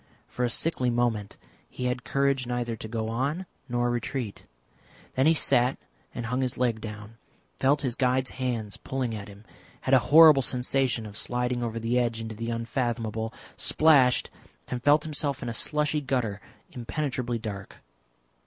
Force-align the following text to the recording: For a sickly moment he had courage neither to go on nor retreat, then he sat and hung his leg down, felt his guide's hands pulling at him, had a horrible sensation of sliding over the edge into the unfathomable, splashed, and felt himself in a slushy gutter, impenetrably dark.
For 0.27 0.43
a 0.43 0.49
sickly 0.49 0.89
moment 0.89 1.37
he 1.69 1.85
had 1.85 2.03
courage 2.03 2.47
neither 2.47 2.75
to 2.75 2.87
go 2.87 3.07
on 3.09 3.45
nor 3.69 3.91
retreat, 3.91 4.47
then 5.13 5.27
he 5.27 5.35
sat 5.35 5.77
and 6.15 6.25
hung 6.25 6.41
his 6.41 6.57
leg 6.57 6.81
down, 6.81 7.17
felt 7.59 7.83
his 7.83 7.93
guide's 7.93 8.31
hands 8.31 8.77
pulling 8.77 9.13
at 9.13 9.27
him, 9.27 9.45
had 9.81 9.93
a 9.93 9.99
horrible 10.09 10.41
sensation 10.41 11.05
of 11.05 11.15
sliding 11.15 11.61
over 11.61 11.79
the 11.79 11.99
edge 11.99 12.19
into 12.19 12.33
the 12.33 12.49
unfathomable, 12.49 13.31
splashed, 13.57 14.31
and 14.69 14.81
felt 14.81 15.03
himself 15.03 15.43
in 15.43 15.49
a 15.49 15.53
slushy 15.53 16.01
gutter, 16.01 16.41
impenetrably 16.71 17.37
dark. 17.37 17.75